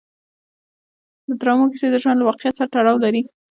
[1.27, 3.21] د ډرامو کیسې د ژوند له واقعیت سره تړاو لري.